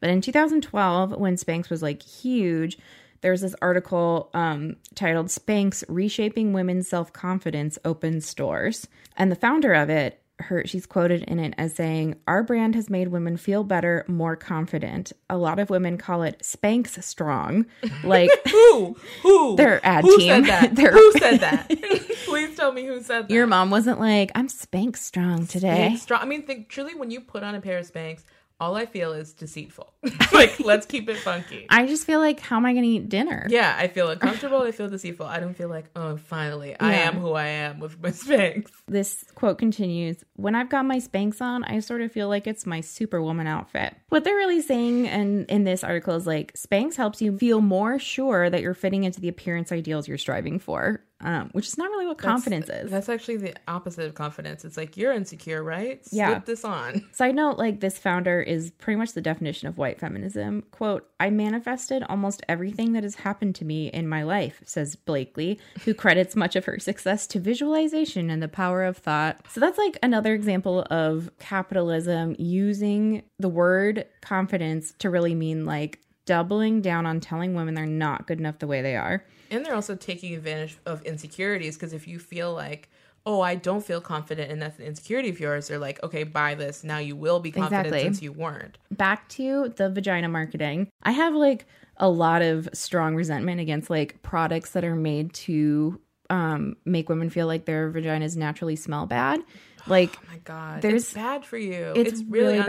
[0.00, 2.78] But in 2012, when Spanx was like huge,
[3.20, 9.36] there was this article um, titled "Spanx Reshaping Women's Self Confidence Opens Stores," and the
[9.36, 13.36] founder of it her she's quoted in it as saying our brand has made women
[13.38, 17.64] feel better more confident a lot of women call it spanx strong
[18.04, 20.74] like who who their ad who team said that?
[20.76, 21.68] Their- Who said that?
[22.26, 23.30] Please tell me who said that.
[23.32, 26.20] your mom wasn't like i'm spanx strong today Spanx strong.
[26.20, 28.22] I mean, think truly when you put on a pair of Spanx,
[28.58, 29.92] all I feel is deceitful.
[30.32, 31.66] like, let's keep it funky.
[31.68, 34.62] i just feel like how am i gonna eat dinner Yeah, I feel uncomfortable.
[34.62, 35.26] I feel deceitful.
[35.26, 38.68] I don't feel like, oh, finally, I am who I am with my Spanx.
[38.86, 42.66] This quote continues When I've got my Spanx on, I sort of feel like it's
[42.66, 43.94] my superwoman outfit.
[44.08, 47.98] What they're really saying in, in this article is like Spanx helps you feel more
[47.98, 51.90] sure that you're fitting into the appearance ideals you're striving for, um, which is not
[51.90, 52.90] really what confidence That's- is.
[52.90, 54.64] That's actually the opposite of confidence.
[54.64, 56.00] It's like you're insecure, right?
[56.10, 56.28] Yeah.
[56.28, 57.04] Slip this on.
[57.12, 60.64] Side note, like this founder is pretty much the definition of white feminism.
[60.72, 65.58] Quote, I manifested almost everything that has happened to me in my life, says Blakely,
[65.84, 69.40] who credits much of her success to visualization and the power of thought.
[69.48, 76.00] So that's like another example of capitalism using the word confidence to really mean like
[76.26, 79.24] doubling down on telling women they're not good enough the way they are.
[79.50, 82.88] And they're also taking advantage of insecurities because if you feel like,
[83.24, 86.54] oh, I don't feel confident and that's an insecurity of yours, they're like, okay, buy
[86.54, 86.84] this.
[86.84, 88.02] Now you will be confident Exactly.
[88.06, 88.78] since you weren't.
[88.92, 90.88] back to the vagina marketing.
[91.02, 96.00] I have like a lot of strong resentment against like products that are made to
[96.28, 99.40] um make women feel like their vaginas naturally smell bad.
[99.86, 100.82] Like Oh my God.
[100.82, 101.92] There's- it's bad for you.
[101.96, 102.66] it's, It's, really, unsafe.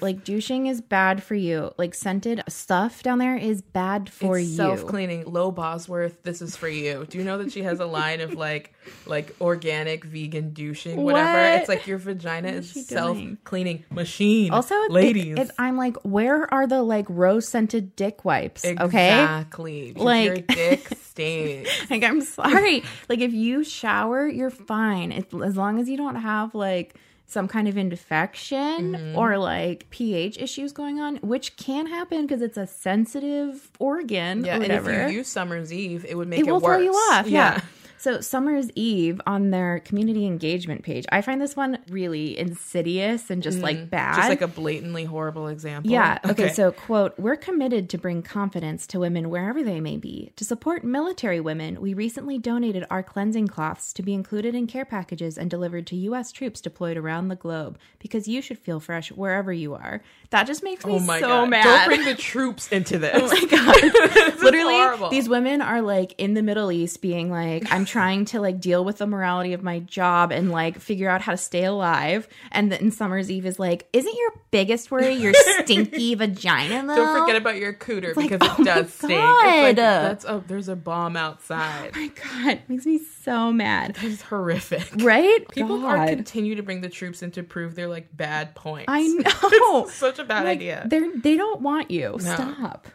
[0.00, 0.02] bad.
[0.02, 1.72] Like douching is bad for you.
[1.78, 4.56] Like scented stuff down there is bad for it's you.
[4.56, 5.24] self cleaning.
[5.26, 7.06] Lo Bosworth, this is for you.
[7.08, 8.72] Do you know that she has a line of like
[9.06, 11.32] like organic vegan douching, whatever?
[11.52, 11.60] What?
[11.60, 14.52] It's like your vagina is is self cleaning machine.
[14.52, 15.38] Also, ladies.
[15.38, 18.64] it- I'm like, where are the like rose scented dick wipes?
[18.64, 19.92] Okay, Exactly.
[19.94, 20.88] Like- your dick
[21.90, 22.82] like I'm sorry.
[23.08, 25.12] like if you shower, you're fine.
[25.12, 26.94] It, as long as you don't have like
[27.28, 29.18] some kind of infection Mm-hmm.
[29.18, 34.54] or like pH issues going on, which can happen because it's a sensitive organ Yeah,
[34.56, 36.76] and if you use Summer's Eve, it would make it it, will worse.
[36.76, 37.26] throw you off.
[37.26, 37.60] Yeah.
[37.98, 43.42] So Summer's Eve on their community engagement page, I find this one really insidious and
[43.42, 44.12] just like bad.
[44.12, 44.16] Mm-hmm.
[44.20, 45.90] Just like a blatantly horrible example.
[45.90, 46.18] Yeah.
[46.24, 46.52] Okay.
[46.52, 50.32] So, quote, we're committed to bring confidence to women wherever they may be.
[50.36, 54.84] To support military women, we recently donated our cleansing cloths to be included in care
[54.84, 56.32] packages and delivered to U.S.
[56.32, 60.02] troops deployed around the globe because you should feel fresh wherever you are.
[60.30, 61.50] That just makes me Oh my so god!
[61.50, 61.64] mad.
[61.64, 63.12] Don't bring the troops into this.
[63.14, 63.44] Oh my
[64.30, 64.42] god!
[64.42, 68.60] Literally, these women are like in the Middle East, being like, "I'm trying to like
[68.60, 72.28] deal with the morality of my job and like figure out how to stay alive."
[72.52, 76.96] And then Summer's Eve is like, "Isn't your biggest worry your stinky vagina?" Though?
[76.96, 79.12] Don't forget about your cooter like, because oh it my does stink.
[79.12, 81.92] It's like, that's oh, there's a bomb outside.
[81.94, 83.94] Oh my god, it makes me so mad.
[83.94, 84.84] That is horrific.
[85.02, 85.48] Right?
[85.50, 86.08] People are God.
[86.08, 88.86] continue to bring the troops in to prove their like bad points.
[88.88, 89.84] I know.
[89.84, 90.86] It's such a bad Like, idea.
[90.88, 92.16] They're they don't want you.
[92.18, 92.88] Stop.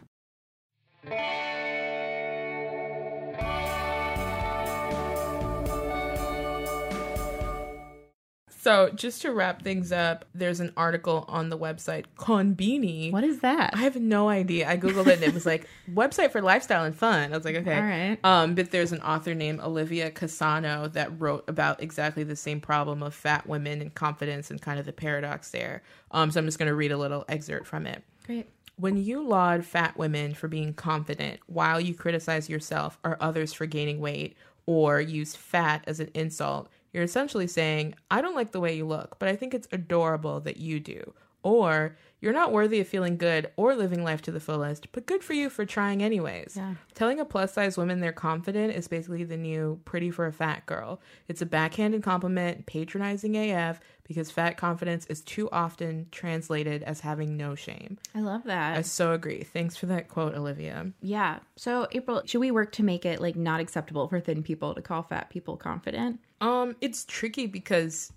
[8.62, 13.10] So, just to wrap things up, there's an article on the website Konbini.
[13.10, 13.70] What is that?
[13.74, 14.70] I have no idea.
[14.70, 17.32] I googled it and it was like website for lifestyle and fun.
[17.32, 18.18] I was like, okay, All right.
[18.22, 23.02] Um, but there's an author named Olivia Casano that wrote about exactly the same problem
[23.02, 25.82] of fat women and confidence and kind of the paradox there.
[26.12, 28.04] Um, so I'm just going to read a little excerpt from it.
[28.26, 28.48] Great.
[28.76, 33.66] When you laud fat women for being confident while you criticize yourself or others for
[33.66, 38.60] gaining weight or use fat as an insult, you're essentially saying, I don't like the
[38.60, 41.14] way you look, but I think it's adorable that you do.
[41.42, 45.24] Or you're not worthy of feeling good or living life to the fullest, but good
[45.24, 46.54] for you for trying anyways.
[46.56, 46.74] Yeah.
[46.94, 50.64] Telling a plus size woman they're confident is basically the new pretty for a fat
[50.66, 51.00] girl.
[51.26, 57.36] It's a backhanded compliment, patronizing AF, because fat confidence is too often translated as having
[57.36, 57.98] no shame.
[58.14, 58.76] I love that.
[58.76, 59.44] I so agree.
[59.44, 60.90] Thanks for that quote, Olivia.
[61.00, 61.38] Yeah.
[61.56, 64.82] So, April, should we work to make it like not acceptable for thin people to
[64.82, 66.20] call fat people confident?
[66.40, 68.12] Um, it's tricky because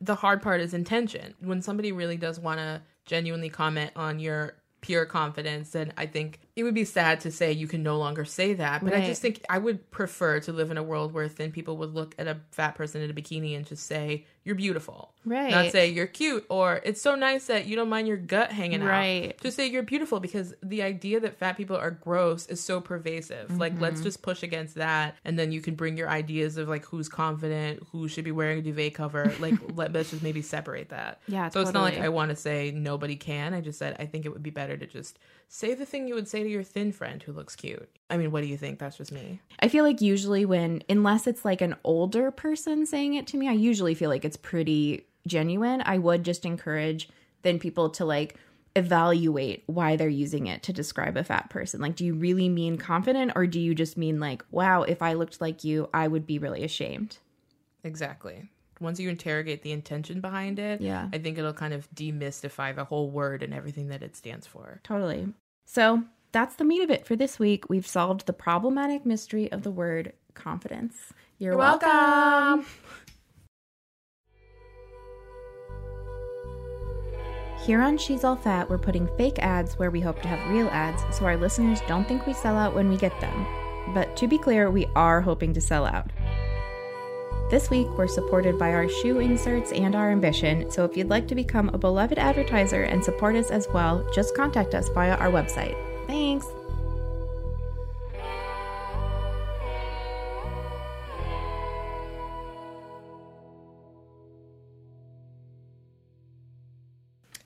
[0.00, 1.34] the hard part is intention.
[1.40, 6.40] When somebody really does want to genuinely comment on your pure confidence, then I think
[6.58, 8.84] it would be sad to say you can no longer say that.
[8.84, 11.76] But I just think I would prefer to live in a world where thin people
[11.78, 15.14] would look at a fat person in a bikini and just say, You're beautiful.
[15.24, 15.50] Right.
[15.50, 18.82] Not say you're cute or it's so nice that you don't mind your gut hanging
[18.82, 18.88] out.
[18.88, 19.38] Right.
[19.42, 23.56] Just say you're beautiful because the idea that fat people are gross is so pervasive.
[23.58, 24.04] Like let's Mhm.
[24.04, 27.82] just push against that and then you can bring your ideas of like who's confident,
[27.92, 29.32] who should be wearing a duvet cover.
[29.38, 31.20] Like let, let's just maybe separate that.
[31.28, 31.98] Yeah, So it's not like.
[31.98, 33.52] I want to say nobody can.
[33.54, 35.18] I just said I think it would be better to just
[35.48, 37.88] say the thing you would say to your thin friend who looks cute.
[38.10, 38.78] I mean, what do you think?
[38.78, 39.40] That's just me.
[39.60, 43.48] I feel like usually when, unless it's like an older person saying it to me,
[43.48, 45.82] I usually feel like it's pretty genuine.
[45.84, 47.08] I would just encourage
[47.42, 48.36] then people to like
[48.76, 51.80] evaluate why they're using it to describe a fat person.
[51.80, 55.14] Like, do you really mean confident or do you just mean like, wow, if I
[55.14, 57.18] looked like you, I would be really ashamed?
[57.84, 58.48] Exactly.
[58.80, 61.08] Once you interrogate the intention behind it, Yeah.
[61.12, 64.80] I think it'll kind of demystify the whole word and everything that it stands for.
[64.84, 65.28] Totally.
[65.64, 67.68] So that's the meat of it for this week.
[67.68, 71.12] We've solved the problematic mystery of the word confidence.
[71.38, 71.88] You're, You're welcome.
[71.88, 72.66] welcome.
[77.64, 80.68] Here on She's All Fat, we're putting fake ads where we hope to have real
[80.68, 83.46] ads so our listeners don't think we sell out when we get them.
[83.92, 86.10] But to be clear, we are hoping to sell out.
[87.50, 91.26] This week, we're supported by our shoe inserts and our ambition, so if you'd like
[91.28, 95.30] to become a beloved advertiser and support us as well, just contact us via our
[95.30, 95.76] website.
[96.08, 96.46] Thanks!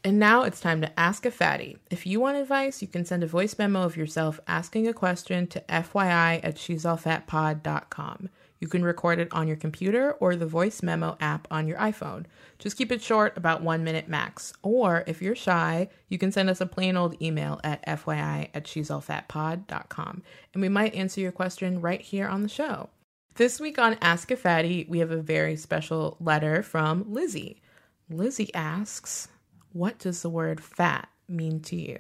[0.04, 1.76] And now it's time to ask a fatty.
[1.90, 5.46] If you want advice, you can send a voice memo of yourself asking a question
[5.48, 8.28] to FYI at she'sallfatpod.com.
[8.62, 12.26] You can record it on your computer or the voice memo app on your iPhone.
[12.60, 14.52] Just keep it short, about one minute max.
[14.62, 18.68] Or if you're shy, you can send us a plain old email at FYI at
[18.68, 20.22] she'sallfatpod.com.
[20.54, 22.88] And we might answer your question right here on the show.
[23.34, 27.60] This week on Ask a Fatty, we have a very special letter from Lizzie.
[28.08, 29.26] Lizzie asks,
[29.72, 31.98] What does the word fat mean to you?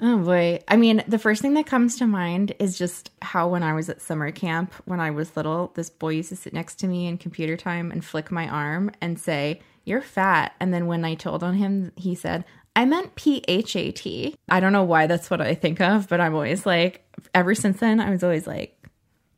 [0.00, 0.60] Oh boy.
[0.66, 3.88] I mean, the first thing that comes to mind is just how when I was
[3.88, 7.06] at summer camp when I was little, this boy used to sit next to me
[7.06, 10.54] in computer time and flick my arm and say, You're fat.
[10.60, 14.34] And then when I told on him, he said, I meant P H A T.
[14.48, 17.80] I don't know why that's what I think of, but I'm always like, ever since
[17.80, 18.78] then, I was always like,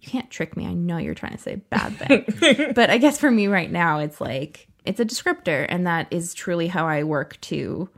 [0.01, 0.67] you can't trick me.
[0.67, 2.73] I know you're trying to say bad thing.
[2.75, 5.67] but I guess for me right now, it's like, it's a descriptor.
[5.69, 7.88] And that is truly how I work to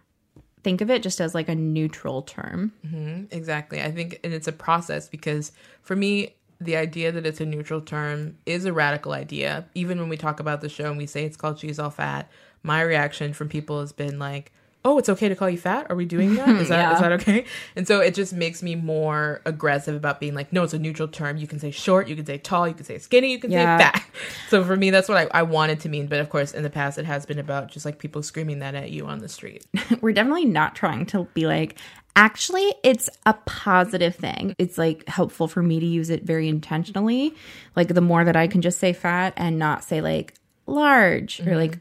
[0.66, 2.72] think of it just as like a neutral term.
[2.84, 3.80] hmm exactly.
[3.80, 7.80] I think, and it's a process because for me, the idea that it's a neutral
[7.80, 9.64] term is a radical idea.
[9.76, 12.28] Even when we talk about the show and we say it's called She's All Fat,
[12.64, 14.50] my reaction from people has been like,
[14.86, 15.88] oh, it's okay to call you fat?
[15.90, 16.48] Are we doing that?
[16.48, 17.08] Is that is Yeah.
[17.08, 17.44] that okay?
[17.74, 21.08] And so it just makes me more aggressive about being like, no, it's a neutral
[21.08, 21.36] term.
[21.36, 23.78] You can say short, you can say tall, you can say skinny, you can Yeah.
[23.78, 24.02] say fat.
[24.48, 26.06] So for me, that's what I, I wanted to mean.
[26.06, 28.74] But of course, in the past, it has been about just like people screaming that
[28.76, 29.66] at you on the street.
[30.00, 31.76] We're definitely not trying to be like,
[32.14, 34.54] actually, it's a positive thing.
[34.56, 37.34] It's like helpful for me to use it very intentionally.
[37.74, 40.34] Like the more that I can just say fat and not say like
[40.66, 41.54] large or mm-hmm.
[41.56, 41.78] like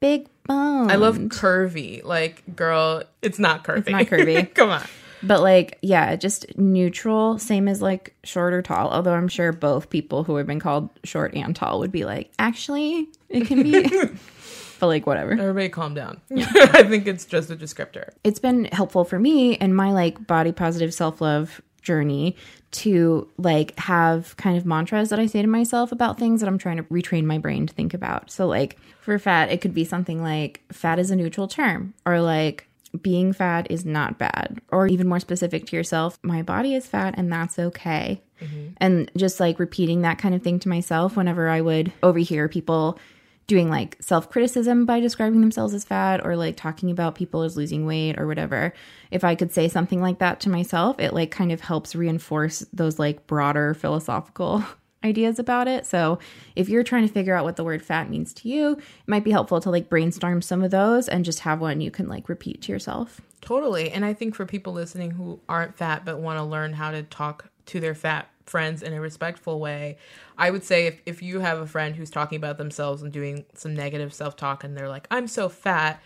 [0.00, 0.90] big bone.
[0.90, 2.04] I love curvy.
[2.04, 3.78] Like, girl, it's not curvy.
[3.78, 4.54] It's not curvy.
[4.54, 4.82] Come on.
[5.22, 8.90] But like, yeah, just neutral, same as like short or tall.
[8.90, 12.30] Although I'm sure both people who have been called short and tall would be like,
[12.38, 13.88] actually, it can be.
[14.80, 15.32] but like, whatever.
[15.32, 16.20] Everybody calm down.
[16.36, 18.10] I think it's just a descriptor.
[18.24, 22.36] It's been helpful for me and my like body positive self love journey
[22.72, 26.58] to like have kind of mantras that I say to myself about things that I'm
[26.58, 28.30] trying to retrain my brain to think about.
[28.30, 32.20] So like for fat, it could be something like fat is a neutral term or
[32.20, 32.68] like
[33.00, 37.14] being fat is not bad or even more specific to yourself, my body is fat
[37.16, 38.20] and that's okay.
[38.42, 38.66] Mm-hmm.
[38.78, 42.98] And just like repeating that kind of thing to myself whenever I would overhear people
[43.46, 47.56] doing like self criticism by describing themselves as fat or like talking about people as
[47.56, 48.72] losing weight or whatever.
[49.10, 52.60] If I could say something like that to myself, it like kind of helps reinforce
[52.72, 54.64] those like broader philosophical
[55.04, 55.86] ideas about it.
[55.86, 56.18] So
[56.56, 59.24] if you're trying to figure out what the word fat means to you, it might
[59.24, 62.28] be helpful to like brainstorm some of those and just have one you can like
[62.28, 63.20] repeat to yourself.
[63.40, 63.92] Totally.
[63.92, 67.04] And I think for people listening who aren't fat but want to learn how to
[67.04, 69.98] talk to their fat friends in a respectful way,
[70.38, 73.44] I would say if, if you have a friend who's talking about themselves and doing
[73.54, 76.00] some negative self talk and they're like, I'm so fat,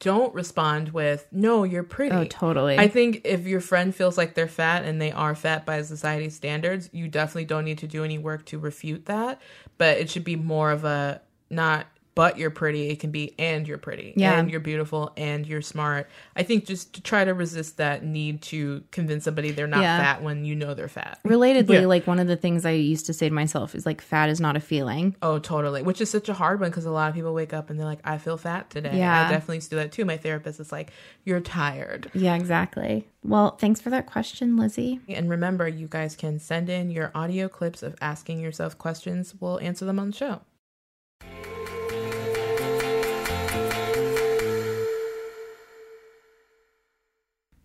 [0.00, 2.14] don't respond with, no, you're pretty.
[2.14, 2.78] Oh, totally.
[2.78, 6.34] I think if your friend feels like they're fat and they are fat by society's
[6.34, 9.40] standards, you definitely don't need to do any work to refute that.
[9.78, 12.90] But it should be more of a not but you're pretty.
[12.90, 14.14] It can be and you're pretty.
[14.16, 14.38] Yeah.
[14.38, 16.08] And you're beautiful and you're smart.
[16.36, 19.98] I think just to try to resist that need to convince somebody they're not Yeah.
[19.98, 21.18] fat when you know they're fat.
[21.26, 21.86] Relatedly, Yeah.
[21.86, 24.40] like one of the things I used to say to myself is like, fat is
[24.40, 25.16] not a feeling.
[25.22, 25.82] Oh, totally.
[25.82, 27.86] Which is such a hard one because a lot of people wake up and they're
[27.86, 28.96] like, I feel fat today.
[28.96, 29.26] Yeah.
[29.26, 30.04] I definitely used to do that too.
[30.04, 30.92] My therapist is like,
[31.24, 32.10] You're tired.
[32.14, 33.08] Yeah, exactly.
[33.24, 35.00] Well, thanks for that question, Lizzie.
[35.08, 39.34] And remember, you guys can send in your audio clips of asking yourself questions.
[39.40, 40.40] We'll answer them on the show.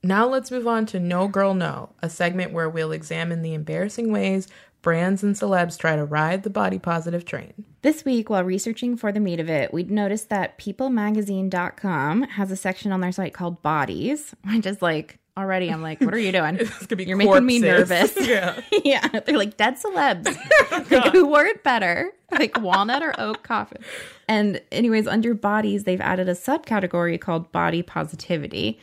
[0.02, 4.12] Now let's move on to No Girl No, a segment where we'll examine the embarrassing
[4.12, 4.48] ways
[4.82, 7.66] brands and celebs try to ride the body positive train.
[7.82, 12.56] This week, while researching for the meat of it, we'd noticed that peoplemagazine.com has a
[12.56, 16.32] section on their site called Bodies, which is like, already I'm like, what are you
[16.32, 16.60] doing?
[16.98, 18.16] You're making me nervous.
[18.20, 18.62] Yeah.
[18.84, 19.08] yeah.
[19.08, 20.36] They're like dead celebs.
[20.72, 22.12] Oh, like, who wore it better?
[22.32, 23.82] Like walnut or oak coffin.
[24.28, 28.80] And, anyways, under bodies, they've added a subcategory called body positivity.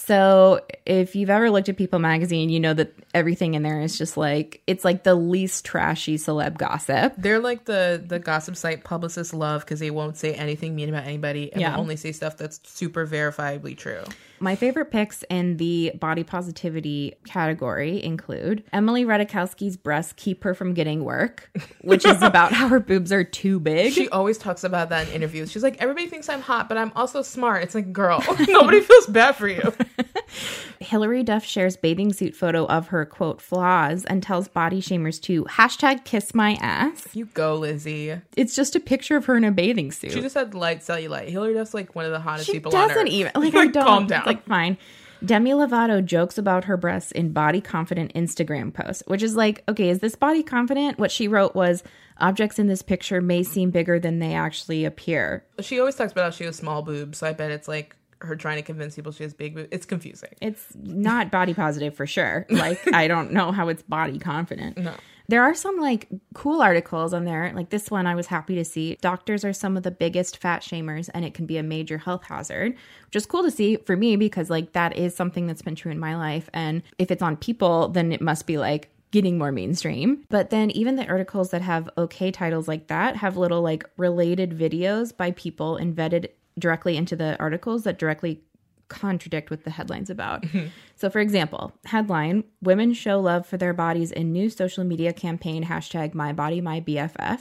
[0.00, 3.98] So, if you've ever looked at People magazine, you know that everything in there is
[3.98, 7.14] just like, it's like the least trashy celeb gossip.
[7.18, 11.04] They're like the the gossip site publicists love because they won't say anything mean about
[11.04, 11.72] anybody and Yeah.
[11.72, 14.04] they only say stuff that's super verifiably true.
[14.40, 20.74] My favorite picks in the body positivity category include Emily Ratajkowski's breasts keep her from
[20.74, 21.50] getting work,
[21.82, 23.92] which is about how her boobs are too big.
[23.92, 25.50] She always talks about that in interviews.
[25.50, 27.62] She's like, everybody thinks I'm hot, but I'm also smart.
[27.62, 29.72] It's like, girl, nobody feels bad for you.
[30.80, 35.44] Hilary Duff shares bathing suit photo of her quote flaws and tells body shamers to
[35.44, 37.08] hashtag kiss my ass.
[37.14, 38.20] You go, Lizzie.
[38.36, 40.12] It's just a picture of her in a bathing suit.
[40.12, 41.28] She just had light cellulite.
[41.28, 43.12] Hilary Duff's like one of the hottest She people on doesn't earth.
[43.12, 44.24] even like, I don't calm down.
[44.28, 44.78] Like fine.
[45.24, 49.88] Demi Lovato jokes about her breasts in body confident Instagram posts, which is like, okay,
[49.88, 50.98] is this body confident?
[50.98, 51.82] What she wrote was
[52.18, 55.44] objects in this picture may seem bigger than they actually appear.
[55.60, 58.36] she always talks about how she has small boobs, so I bet it's like her
[58.36, 59.68] trying to convince people she has big boobs.
[59.70, 60.34] It's confusing.
[60.40, 62.46] It's not body positive for sure.
[62.48, 64.78] Like I don't know how it's body confident.
[64.78, 64.94] No.
[65.28, 67.52] There are some like cool articles on there.
[67.54, 68.96] Like this one I was happy to see.
[69.02, 72.24] Doctors are some of the biggest fat shamers and it can be a major health
[72.24, 72.74] hazard,
[73.06, 75.92] which is cool to see for me because like that is something that's been true
[75.92, 79.52] in my life and if it's on people then it must be like getting more
[79.52, 80.24] mainstream.
[80.30, 84.58] But then even the articles that have okay titles like that have little like related
[84.58, 88.40] videos by people embedded directly into the articles that directly
[88.88, 90.42] contradict what the headline's about.
[90.42, 90.66] Mm-hmm.
[90.96, 95.64] So, for example, headline Women show love for their bodies in new social media campaign
[95.64, 97.40] hashtag My Body, My BFF.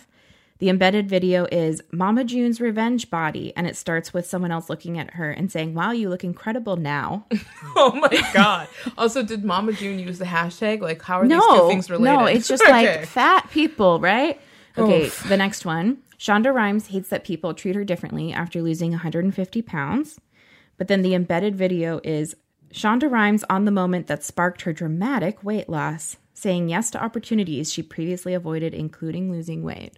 [0.59, 4.97] The embedded video is Mama June's revenge body, and it starts with someone else looking
[4.97, 7.25] at her and saying, Wow, you look incredible now.
[7.75, 8.67] Oh my god.
[8.97, 10.81] also, did Mama June use the hashtag?
[10.81, 12.17] Like, how are these two things related?
[12.17, 12.71] no, it's just Okay.
[12.71, 14.41] like fat people, right?
[14.77, 15.27] Okay, Oof.
[15.29, 15.99] the next one.
[16.17, 20.19] Shonda Rhimes hates that people treat her differently after losing 150 pounds.
[20.77, 22.35] But then the embedded video is
[22.73, 27.71] Shonda Rhimes on the moment that sparked her dramatic weight loss, saying yes to opportunities
[27.73, 29.93] she previously avoided, including losing weight.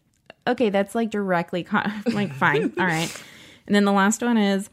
[0.47, 2.73] Okay, that's like directly, con- like, fine.
[2.79, 3.13] All right.
[3.67, 4.69] And then the last one is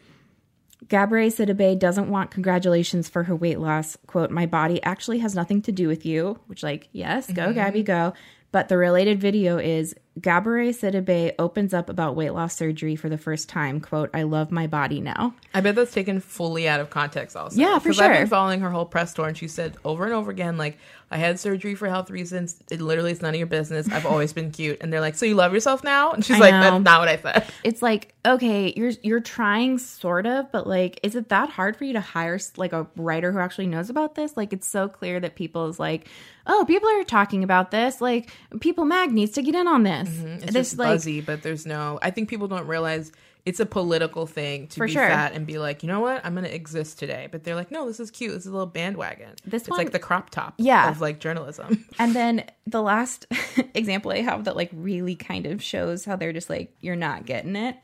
[0.86, 3.96] Gabourey Sidibe doesn't want congratulations for her weight loss.
[4.06, 7.54] Quote, my body actually has nothing to do with you, which, like, yes, go, Mhm.
[7.54, 8.12] Gabby, go.
[8.52, 13.18] But the related video is Gabourey Sidibe opens up about weight loss surgery for the
[13.18, 13.80] first time.
[13.80, 15.34] Quote, I love my body now.
[15.52, 17.60] I bet that's taken fully out of context also.
[17.60, 18.20] Yeah, for 'Cause I've sure.
[18.20, 21.18] been following her whole press tour and she said over and over again, like, I
[21.18, 22.56] had surgery for health reasons.
[22.68, 23.88] It literally is none of your business.
[23.92, 24.78] I've always been cute.
[24.80, 26.12] And they're like, So you love yourself now?
[26.12, 26.60] And she's I like, know.
[26.62, 27.44] That's not what I said.
[27.62, 31.84] It's like, okay, you're you're trying sort of, but like, is it that hard for
[31.84, 34.36] you to hire like a writer who actually knows about this?
[34.36, 36.08] Like, it's so clear that people is like,
[36.48, 38.00] oh, people are talking about this.
[38.00, 40.05] Like, People Mag needs to get in on this.
[40.08, 40.26] Mm-hmm.
[40.26, 41.98] It's This, just like, buzzy, but there's no.
[42.02, 43.12] I think people don't realize
[43.44, 45.06] it's a political thing to be sure.
[45.06, 47.28] fat and be like, you know what, I'm gonna exist today.
[47.30, 48.32] But they're like, no, this is cute.
[48.34, 49.30] This is a little bandwagon.
[49.44, 50.90] This it's one- like the crop top, Yeah.
[50.90, 51.84] of like journalism.
[51.98, 53.26] And then the last
[53.74, 57.24] example I have that like really kind of shows how they're just like you're not
[57.24, 57.76] getting it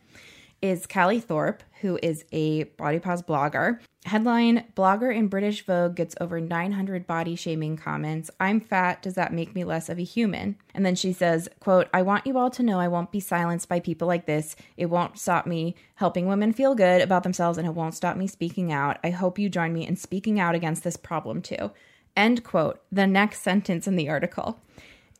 [0.62, 3.80] is Callie Thorpe, who is a body pos blogger.
[4.04, 8.30] Headline Blogger in British Vogue gets over 900 body shaming comments.
[8.40, 9.02] I'm fat.
[9.02, 10.56] Does that make me less of a human?
[10.74, 13.68] And then she says, quote, I want you all to know I won't be silenced
[13.68, 14.56] by people like this.
[14.76, 18.26] It won't stop me helping women feel good about themselves and it won't stop me
[18.26, 18.98] speaking out.
[19.04, 21.72] I hope you join me in speaking out against this problem too.
[22.16, 22.80] End quote.
[22.90, 24.60] The next sentence in the article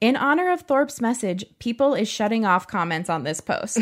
[0.03, 3.79] In honor of Thorpe's message, people is shutting off comments on this post.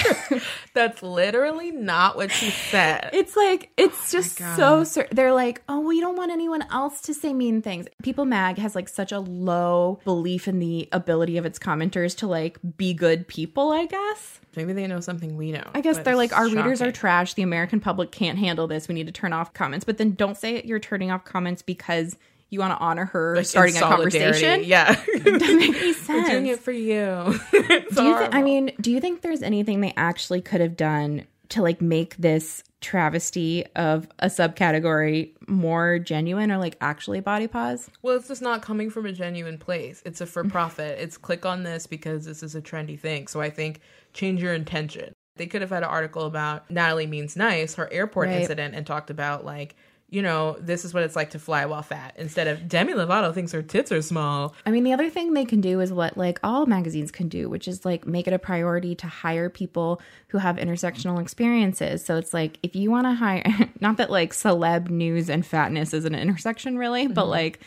[0.74, 3.10] That's literally not what she said.
[3.12, 7.02] It's like it's oh just so cer- they're like, "Oh, we don't want anyone else
[7.02, 11.36] to say mean things." People Mag has like such a low belief in the ability
[11.36, 14.40] of its commenters to like be good people, I guess.
[14.56, 15.64] Maybe they know something we know.
[15.74, 17.34] I guess they're like, our readers are trash.
[17.34, 18.86] The American public can't handle this.
[18.86, 19.84] We need to turn off comments.
[19.84, 22.16] But then don't say you're turning off comments because
[22.52, 24.62] you want to honor her Like, starting a conversation.
[24.64, 24.94] Yeah.
[25.24, 26.28] doesn't make any We're sense.
[26.28, 27.38] doing it for you.
[27.50, 27.58] do
[28.04, 28.34] you think?
[28.34, 32.16] I mean, do you think there's anything they actually could have done to like make
[32.16, 37.88] this travesty of a subcategory more genuine or like actually body pos?
[38.02, 40.02] Well, it's just not coming from a genuine place.
[40.04, 40.98] It's a for profit.
[40.98, 43.26] it's click on this because this is a trendy thing.
[43.28, 43.80] So I think
[44.12, 45.12] change your intention.
[45.36, 48.42] They could have had an article about Natalie Means Nice, her airport Right.
[48.42, 49.74] incident, and talked about like,
[50.12, 53.32] you know, this is what it's like to fly while fat instead of Demi Lovato
[53.34, 54.54] thinks her tits are small.
[54.66, 57.48] I mean, the other thing they can do is what like all magazines can do,
[57.48, 62.04] which is like make it a priority to hire people who have intersectional experiences.
[62.04, 63.42] So it's like if you want to hire,
[63.80, 67.30] not that like celeb news and fatness is an intersection really, but Mhm.
[67.30, 67.60] like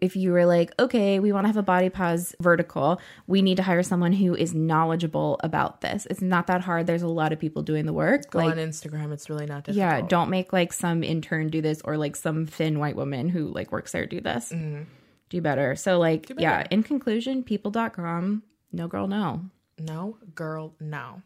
[0.00, 3.56] if you were like, okay, we want to have a body pos vertical, we need
[3.56, 6.06] to hire someone who is knowledgeable about this.
[6.10, 6.86] It's not that hard.
[6.86, 8.30] There's a lot of people doing the work.
[8.30, 9.12] Go like, on Instagram.
[9.12, 9.76] It's really not difficult.
[9.76, 13.48] yeah, don't make like some intern do this or like some thin white woman who
[13.48, 14.50] like works there do this.
[14.52, 14.86] Mhm.
[15.28, 15.76] Do better.
[15.76, 18.42] So like Do yeah, in conclusion, people.com,
[18.72, 19.50] no girl no.
[19.78, 21.22] No, girl, no.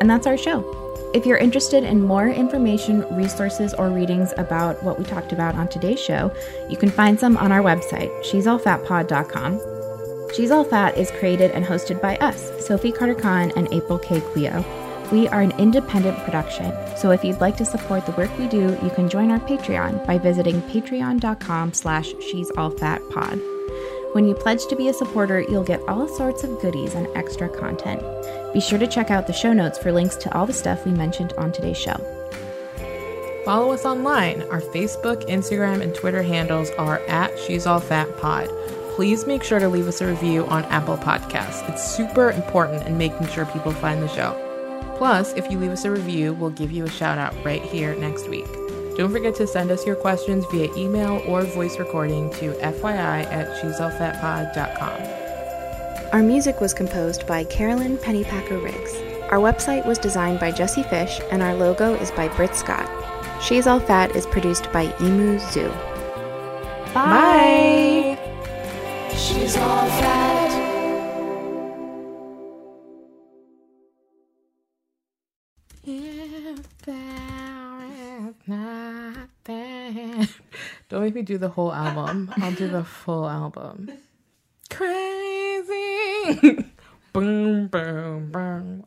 [0.00, 0.76] And that's our show.
[1.12, 5.68] If you're interested in more information, resources, or readings about what we talked about on
[5.68, 6.32] today's show,
[6.68, 9.60] you can find some on our website, she'sallfatpod.com.
[10.34, 14.20] She's All Fat is created and hosted by us, Sophie Carter Kahn and April K.
[14.20, 14.64] Quioh.
[15.10, 18.78] We are an independent production, so if you'd like to support the work we do,
[18.80, 23.40] you can join our Patreon by visiting patreon.com slash she's all fat pod.
[24.12, 27.48] When you pledge to be a supporter, you'll get all sorts of goodies and extra
[27.48, 28.02] content.
[28.52, 30.90] Be sure to check out the show notes for links to all the stuff we
[30.90, 31.94] mentioned on today's show.
[33.44, 34.42] Follow us online.
[34.50, 38.48] Our Facebook, Instagram, and Twitter handles are at She's All Fat Pod.
[38.96, 41.68] Please make sure to leave us a review on Apple Podcasts.
[41.68, 44.34] It's super important in making sure people find the show.
[44.98, 47.94] Plus, if you leave us a review, we'll give you a shout out right here
[47.94, 48.48] next week.
[49.00, 53.58] Don't forget to send us your questions via email or voice recording to FYI at
[53.58, 56.10] she'sallfatpod.com.
[56.12, 58.94] Our music was composed by Carolyn Pennypacker Riggs.
[59.30, 62.90] Our website was designed by Jesse Fish, and our logo is by Britt Scott.
[63.42, 65.70] She's All Fat is produced by Emu Zoo.
[66.92, 68.18] Bye.
[69.12, 70.19] She's all fat.
[80.90, 82.34] Don't make me do the whole album.
[82.38, 83.92] I'll do the full album.
[84.68, 86.34] Crazy.
[87.12, 88.84] boom, boom, boom.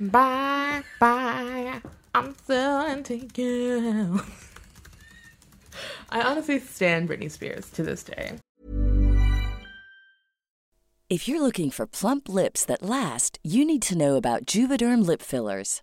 [0.00, 1.80] Bye, bye.
[2.14, 4.22] I'm so into you.
[6.08, 8.38] I honestly stand Britney Spears to this day.
[11.10, 15.20] If you're looking for plump lips that last, you need to know about Juvederm lip
[15.20, 15.82] fillers.